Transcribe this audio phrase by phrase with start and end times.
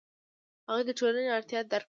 [0.69, 1.89] هغوی د ټولنې اړتیا درک کوله.